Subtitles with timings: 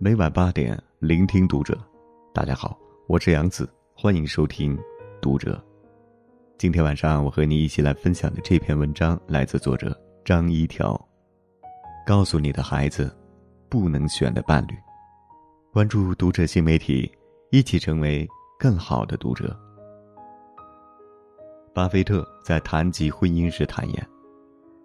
[0.00, 1.76] 每晚八点，聆听读者。
[2.32, 4.78] 大家好，我是杨子，欢迎收听
[5.20, 5.60] 读者。
[6.56, 10.96] 今天晚上，我和你一起来分享的这篇文章来自作者张一条。
[12.06, 13.12] 告诉你的孩子，
[13.68, 14.74] 不能选的伴侣。
[15.72, 17.10] 关注读者新媒体，
[17.50, 18.24] 一起成为
[18.56, 19.58] 更好的读者。
[21.74, 24.08] 巴菲特在谈及婚姻时坦言：“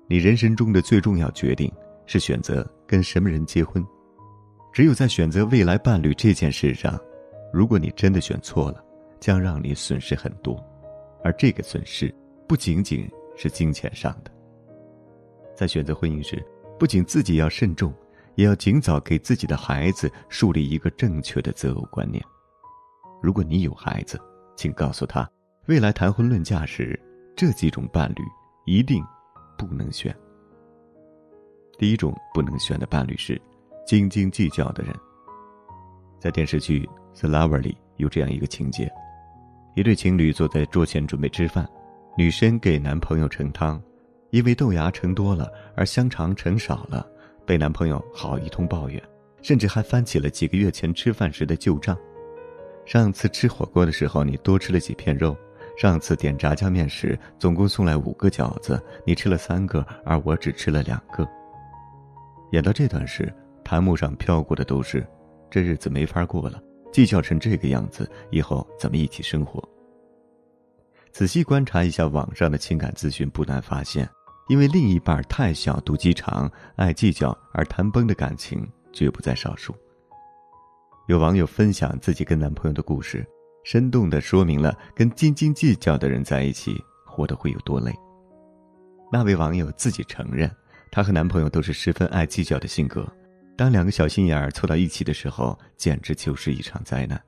[0.09, 1.71] 你人生中的最重要决定
[2.07, 3.85] 是选择跟什么人结婚。”
[4.73, 6.99] 只有在选择未来伴侣这件事上，
[7.53, 8.83] 如果你真的选错了，
[9.19, 10.59] 将让你损失很多，
[11.23, 12.13] 而这个损失
[12.47, 14.31] 不仅仅是金钱上的。
[15.53, 16.43] 在选择婚姻时，
[16.79, 17.93] 不仅自己要慎重，
[18.33, 22.23] 也要尽早给自己的孩子树立一个正确的择偶观念。
[23.21, 24.19] 如果你有孩子，
[24.55, 25.29] 请告诉他，
[25.67, 26.99] 未来谈婚论嫁时，
[27.35, 28.23] 这几种伴侣
[28.65, 29.05] 一定
[29.55, 30.13] 不能选。
[31.77, 33.39] 第一种不能选的伴侣是。
[33.85, 34.95] 斤斤计较的人，
[36.17, 36.89] 在电视剧
[37.19, 38.89] 《The Lover》里有这样一个情节：
[39.75, 41.67] 一对情侣坐在桌前准备吃饭，
[42.17, 43.81] 女生给男朋友盛汤，
[44.29, 47.05] 因为豆芽盛多了而香肠盛少了，
[47.45, 49.03] 被男朋友好一通抱怨，
[49.41, 51.97] 甚至还翻起了几个月前吃饭时的旧账。
[52.85, 55.35] 上次吃火锅的时候你多吃了几片肉，
[55.77, 61.27] 上次点炸酱面时总共送来五个饺子，你吃了三个，而我只吃了两个。
[62.53, 63.31] 演到这段时。
[63.63, 65.05] 檀木上飘过的都是，
[65.49, 66.61] 这日子没法过了。
[66.91, 69.63] 计较成这个样子，以后怎么一起生活？
[71.11, 74.07] 仔细观察一下网上的情感咨询，不难发现，
[74.47, 79.75] 因为另一半太小、肚鸡肠、爱计较而谈崩的感情绝不在少数。
[81.07, 83.25] 有网友分享自己跟男朋友的故事，
[83.63, 87.91] 生动地说明了跟斤斤计较的人在一起活得会有多累。
[89.11, 90.49] 那位网友自己承认，
[90.91, 93.07] 她和男朋友都是十分爱计较的性格。
[93.55, 97.21] 当两个小心眼儿凑到一起的时候，简直就是一场灾难。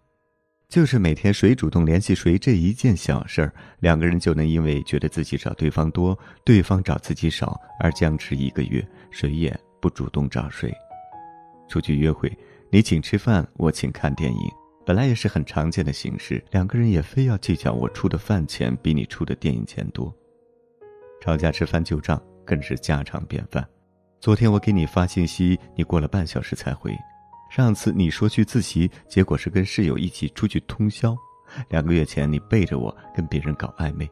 [0.68, 10.74] 就是每天谁主动联系谁这一件小事儿，两个人就能因为觉得自己找对方多，对方找自己少，而僵持一个月，谁也不主动找谁。
[11.70, 12.36] 出去约会，
[12.72, 14.52] 你请吃饭，我请看电影，
[14.84, 20.14] 本来也是很常见的形式，两个人也非要计较我出的饭钱比你出的电影钱多。
[21.22, 23.64] 吵架吃翻旧账更是家常便饭。
[24.26, 26.92] 昨天我给你发信息，你过了半小时才回。
[27.48, 31.16] 上次你说去自习，结果是跟室友一起出去通宵。
[31.70, 34.10] 两个月前你背着我跟别人搞暧昧。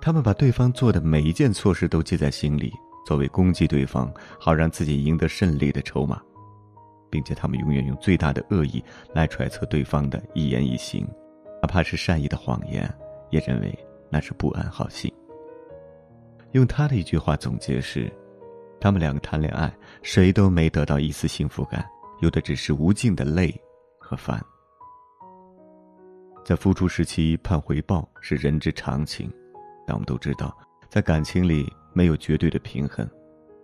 [0.00, 2.72] 他们把对方做的每一件错事都记在心里，
[3.04, 6.22] 作为攻击对方，好让自己赢得胜利的筹码，
[7.10, 8.80] 并且他们永远用最大的恶意
[9.12, 11.04] 来揣测对方的一言一行，
[11.60, 12.88] 哪怕是善意的谎言，
[13.30, 13.76] 也认为
[14.08, 15.12] 那是不安好心。
[16.52, 18.08] 用他的一句话总结是。
[18.80, 19.70] 他们两个谈恋爱，
[20.02, 21.86] 谁都没得到一丝幸福感，
[22.20, 23.54] 有的只是无尽的累
[23.98, 24.42] 和烦。
[26.42, 29.30] 在付出时期盼回报是人之常情，
[29.86, 30.56] 但我们都知道，
[30.88, 33.06] 在感情里没有绝对的平衡。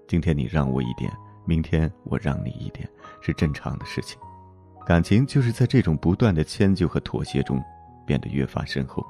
[0.07, 1.11] 今天你让我一点，
[1.47, 2.87] 明天我让你一点，
[3.23, 4.21] 是正常的事情。
[4.85, 7.59] 感情就是在这种不断的迁就和妥协中，
[8.07, 9.05] 变得越发深厚。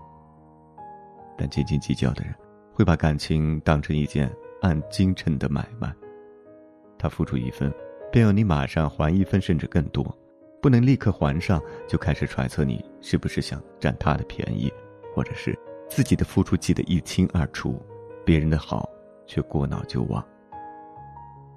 [1.36, 2.32] 但斤斤计较的人，
[2.72, 4.32] 会把感情当成一件。
[4.66, 5.94] 按斤称的买卖，
[6.98, 7.72] 他付出一分，
[8.10, 10.04] 便要你马上还一分，甚至更多，
[10.60, 14.68] 不能立刻还上，就开始揣测你是不是想占他的便宜，
[15.14, 15.56] 或者是
[15.88, 17.80] 自己的付出记得一清二楚，
[18.24, 18.90] 别人的好
[19.24, 20.26] 却过脑就忘。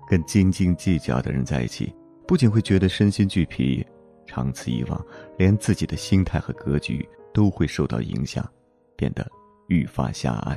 [0.08, 1.92] 跟斤斤计较的人在一起，
[2.28, 3.84] 不仅会觉得身心俱疲，
[4.28, 5.04] 长此以往，
[5.36, 8.48] 连自己的心态和格局都会受到影响，
[8.96, 9.28] 变得
[9.68, 10.56] 愈发狭隘。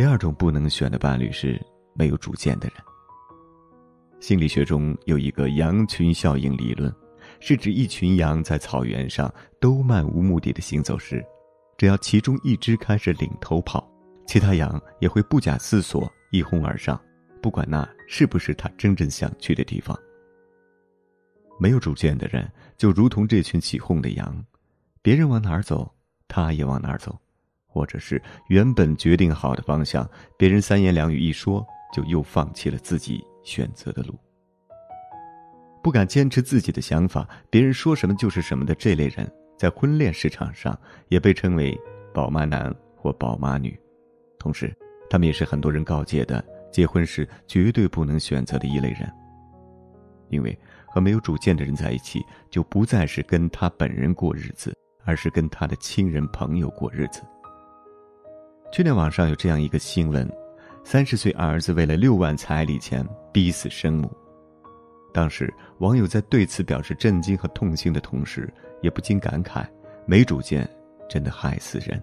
[0.00, 1.60] 第二种不能选的伴侣是
[1.92, 2.76] 没有主见的人。
[4.18, 6.90] 心理学中有一个羊群效应理论，
[7.38, 9.30] 是指一群羊在草原上
[9.60, 11.22] 都漫无目的的行走时，
[11.76, 13.86] 只要其中一只开始领头跑，
[14.26, 16.98] 其他羊也会不假思索一哄而上，
[17.42, 19.94] 不管那是不是他真正想去的地方。
[21.58, 24.42] 没有主见的人就如同这群起哄的羊，
[25.02, 25.94] 别人往哪儿走，
[26.26, 27.14] 他也往哪儿走。
[27.70, 34.14] 或者是原本决定好的方向，别人三言两语一说，就又放弃了自己选择的路。
[35.82, 39.26] 不敢坚持自己的想法，别人说什么就是什么的这类人，
[39.56, 40.78] 在婚恋市场上
[41.08, 41.74] 也被称为
[42.12, 43.78] “宝妈男”或“宝妈女”。
[44.38, 44.76] 同时，
[45.08, 49.10] 他们也是很多人告诫的结婚时绝对不能选择的一类人。
[50.28, 50.56] 因为
[50.86, 57.22] 和没有主见的人在一起，就不再是跟他本人过日子，而是跟他的亲人朋友过日子。
[58.72, 60.30] 去年网上有这样一个新闻：
[60.84, 64.08] 三十岁儿子为了六万彩礼钱逼死生母。
[65.12, 68.48] 当时网友在对此表示震惊和痛心的同时，
[68.80, 69.66] 也不禁感慨：
[70.06, 70.68] 没主见
[71.08, 72.00] 真的害死人。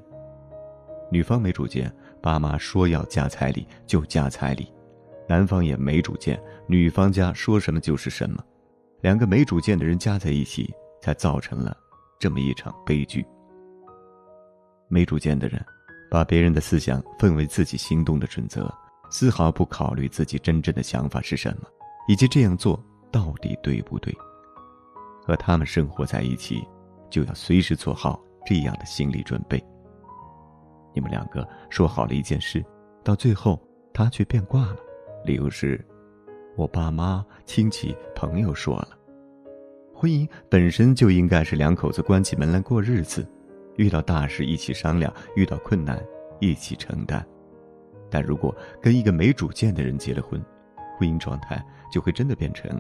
[1.10, 1.90] 女方没主见，
[2.22, 4.66] 爸妈说要加彩礼就加彩礼；
[5.26, 6.38] 男方也没主见，
[6.68, 8.44] 女方家说什么就是什么。
[9.00, 10.70] 两个没主见的人加在一起，
[11.02, 11.78] 才造成了
[12.20, 13.26] 这么一场悲剧。
[14.90, 15.64] 没主见的人，
[16.10, 18.74] 把别人的思想奉为自己行动的准则，
[19.10, 21.68] 丝毫不考虑自己真正的想法是什么，
[22.08, 22.82] 以及这样做
[23.12, 24.16] 到底对不对。
[25.22, 26.66] 和他们生活在一起，
[27.10, 29.62] 就要随时做好这样的心理准备。
[30.94, 32.64] 你们两个说好了一件事，
[33.04, 33.62] 到最后
[33.94, 34.78] 他却变卦了，
[35.26, 35.86] 理由是：
[36.56, 38.90] 我爸妈、亲戚、朋友说了。
[39.94, 43.28] 婚姻本身就应该是两口子关起门来过日子，
[43.78, 46.04] 遇到大事一起商量，遇到困难
[46.40, 47.26] 一起承担。
[48.10, 50.44] 但如果跟一个没主见的人结了婚，
[50.98, 52.80] 婚姻状态就会真的变成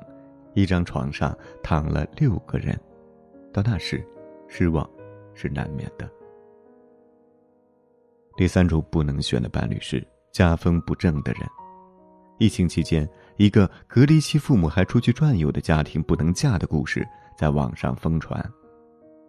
[0.54, 2.80] 一张床上躺了六个人，
[3.54, 4.06] 到那时，
[4.48, 4.90] 失望
[5.34, 6.10] 是难免的。
[8.36, 11.42] 第三种不能选的伴侣是家风不正的人。
[12.40, 13.08] 疫情期间，
[13.38, 17.04] 一个隔离期父母还出去转悠的家庭不能嫁的故事
[17.36, 18.40] 在网上疯传。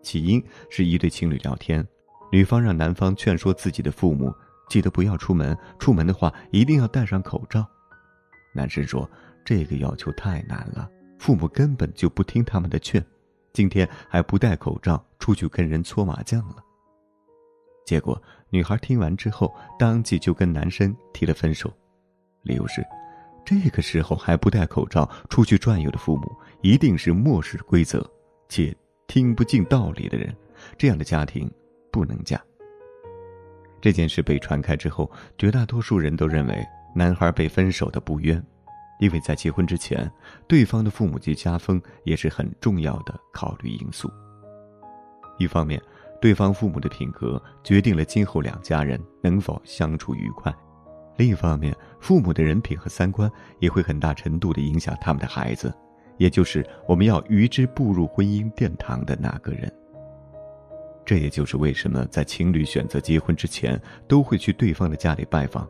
[0.03, 1.87] 起因是一对情侣聊天，
[2.33, 4.33] 女方让男方劝说自己的父母
[4.69, 7.67] 记得不要出门，出门的话一定要戴上口罩。
[8.55, 9.09] 男生说
[9.45, 13.05] 这个要求太难了，父母根本就不听他们的劝，
[13.53, 16.57] 今天还不戴口罩出去跟人搓麻将了。
[17.87, 21.73] 结果，女孩听完之后，当即就跟男生提了分手，
[22.43, 22.85] 理由是，
[23.47, 26.31] 这个时候还不戴口罩出去转悠的父母，
[26.61, 28.07] 一定是漠视规则
[28.49, 28.77] 且
[29.09, 30.33] 听不进道理的人，
[30.77, 31.51] 这样的家庭
[31.91, 32.41] 不能嫁。
[33.81, 36.65] 这件事被传开之后，绝大多数人都认为
[36.95, 38.41] 男孩被分手的不冤，
[39.01, 40.11] 因为在结婚之前，
[40.47, 44.11] 对方的父母及家风也是很重要的考虑因素。
[45.39, 45.81] 一方面，
[46.21, 50.53] 对方父母的品格决定了今后两家人能否相处愉快；
[51.17, 55.73] 另一方面，父母的人品和三观也会很大程度的影响他们的孩子，
[56.19, 59.73] 也就是我们要与之步入婚姻殿堂的那个人。
[61.07, 65.67] 这也就是为什么在情侣选择结婚之前都会去对方的家里拜访，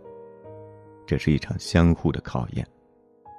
[1.07, 2.67] 这是一场相互的考验。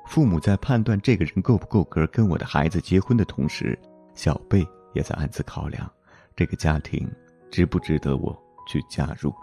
[0.07, 3.77] 父母在判断这个人够不够格跟我的孩子结婚的同时，
[4.15, 5.91] 小贝也在暗自考量。
[6.35, 7.05] 这个家庭
[7.51, 8.35] 值不值得我
[8.65, 9.33] 去加入？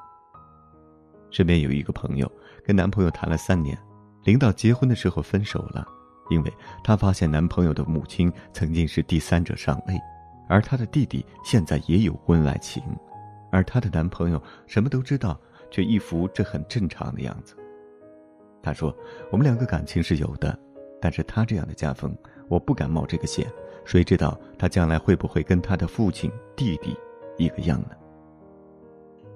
[1.30, 2.32] 身边有一个朋友
[2.64, 3.78] 跟男朋友谈了三年，
[4.24, 5.86] 临到结婚的时候分手了，
[6.30, 6.52] 因为
[6.82, 10.00] 她发现男朋友的母亲曾经是第三者上位，
[10.48, 12.82] 而她的弟弟现在也有婚外情，
[13.50, 15.38] 而她的男朋友什么都知道，
[15.70, 17.56] 却一副这很正常的样子。
[18.62, 18.94] 她说
[19.30, 20.58] ：“我们两个感情是有的，
[21.00, 22.16] 但是他这样的家风，
[22.48, 23.46] 我不敢冒这个险。”
[23.84, 26.96] 谁知道他将来会不会跟他的父亲、弟弟
[27.36, 27.90] 一个样呢？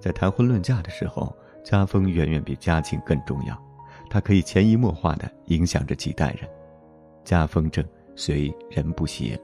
[0.00, 1.32] 在谈婚论嫁的时候，
[1.62, 3.56] 家风远远比家境更重要，
[4.08, 6.50] 它可以潜移默化的影响着几代人。
[7.30, 7.86] 家风正，
[8.16, 9.40] 随人不邪。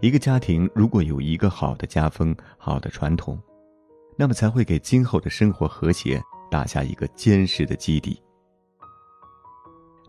[0.00, 3.40] 一个家庭如果有一个好的家风、好的传统，
[4.16, 6.20] 那么才会给今后的生活和谐
[6.50, 8.20] 打下一个坚实的基底。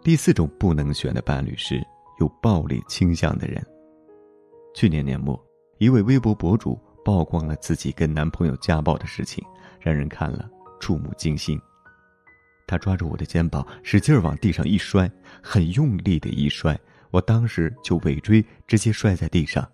[0.01, 1.79] 第四种不能选的伴侣是
[2.19, 3.63] 有暴力倾向的人。
[4.73, 5.39] 去年年末，
[5.77, 6.75] 一位微博博主
[7.05, 9.45] 曝光了自己跟男朋友家暴的事情，
[9.79, 10.49] 让人看了
[10.79, 11.61] 触目惊心。
[12.65, 15.07] 他抓住我的肩膀，使劲往地上一摔，
[15.39, 16.75] 很用力的一摔，
[17.11, 19.67] 我当时就尾椎直接摔在地上。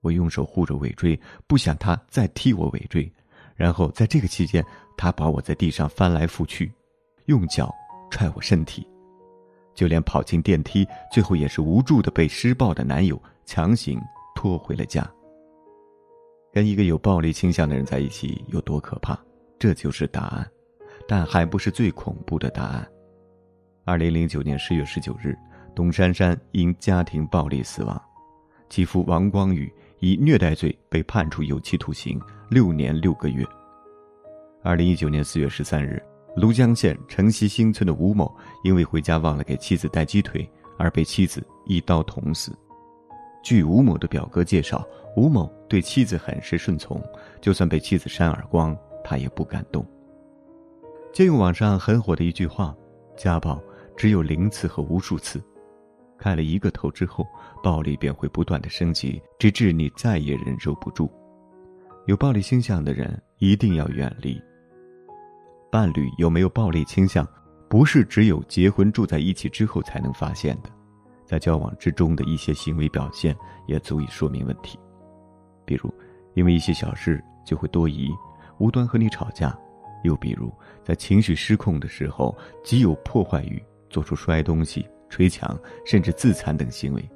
[0.00, 3.10] 我用手护着尾椎，不想他再踢我尾椎。
[3.54, 4.64] 然后在这个期间，
[4.96, 6.72] 他把我在地上翻来覆去，
[7.26, 7.72] 用脚
[8.10, 8.86] 踹我身体，
[9.74, 14.00] 就连跑进电梯，最后也是无助的被施暴的男友强行。
[14.36, 15.08] 拖回了家。
[16.52, 19.16] 跟一个有暴力倾向的人在一起有多可怕？
[19.58, 20.50] 这就是答案，
[21.06, 22.86] 但还不是最恐怖的答案。
[23.84, 25.38] 二零零九年十月十九日，
[25.74, 28.00] 董珊珊因家庭暴力死亡，
[28.70, 33.44] 其父王光宇以虐待罪被判处有期徒刑六年六个月。
[34.62, 36.02] 二零一九年四月十三日，
[36.36, 42.56] 庐江县城西新村的吴某因为回家忘了给妻子带鸡腿，而被妻子一刀捅死。
[43.42, 47.02] 据吴某的表哥介绍，吴某对妻子很是顺从，
[47.42, 49.84] 就算被妻子扇耳光，他也不敢动。
[51.12, 52.74] 借用网上很火的一句话
[53.16, 53.62] ：“家暴
[53.96, 55.42] 只有零次和无数次，
[56.24, 57.28] 开了一个头之后，
[57.62, 61.12] 暴力便会不断的升级，直至你再也忍受不住。”
[62.08, 64.42] 有暴力倾向的人一定要远离。
[65.70, 67.28] 伴侣有没有暴力倾向，
[67.68, 70.70] 不是只有结婚住在一起之后才能发现的。
[71.26, 74.78] 在交往之中的一些行为表现也足以说明问题，
[75.66, 75.92] 比如，
[76.32, 78.10] 因为一些小事就会多疑，
[78.56, 79.50] 无端和你吵架；
[80.04, 80.50] 又比如，
[80.82, 87.10] 在情绪失控的时候，极有破坏欲，做出摔东西、捶墙，甚至自残等行为，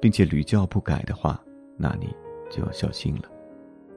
[0.00, 1.38] 并且屡教不改的话，
[1.76, 2.14] 那你
[2.50, 3.24] 就要小心了。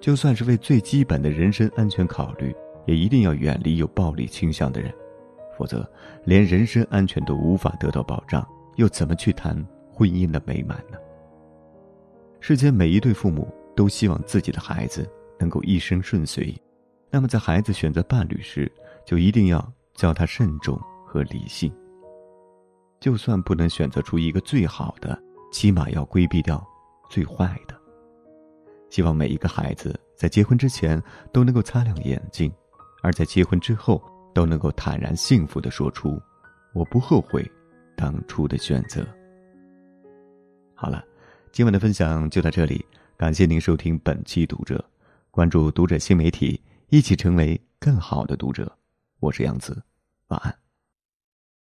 [0.01, 2.53] 就算是为最基本的人身安全考虑，
[2.85, 4.93] 也一定要远离有暴力倾向的人，
[5.57, 5.89] 否则，
[6.25, 8.45] 连人身安全都无法得到保障。
[8.75, 9.55] 又怎么去谈
[9.89, 10.97] 婚姻的美满呢？
[12.41, 15.09] 世间每一对父母都希望自己的孩子
[15.39, 16.53] 能够一生顺遂，
[17.09, 18.69] 那么在孩子选择伴侣时，
[19.05, 21.71] 就一定要教他慎重和理性。
[23.05, 25.15] 就算不能选择出一个最好的，
[25.51, 26.65] 起码要规避掉
[27.07, 27.79] 最坏的。
[28.89, 30.99] 希望每一个孩子在结婚之前
[31.31, 32.51] 都能够擦亮眼睛，
[33.03, 34.01] 而在结婚之后
[34.33, 36.19] 都能够坦然幸福的说出
[36.73, 37.47] ：“我不后悔。”
[37.95, 39.05] 当初的选择。
[40.73, 41.05] 好了，
[41.51, 42.83] 今晚的分享就到这里，
[43.15, 44.83] 感谢您收听本期读者，
[45.29, 46.59] 关注读者新媒体，
[46.89, 48.75] 一起成为更好的读者。
[49.19, 49.79] 我是杨子，
[50.29, 50.64] 晚安。